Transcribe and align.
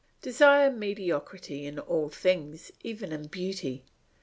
Desire 0.23 0.71
mediocrity 0.71 1.67
in 1.67 1.77
all 1.77 2.09
things, 2.09 2.71
even 2.83 3.11
in 3.11 3.27
beauty. 3.27 3.85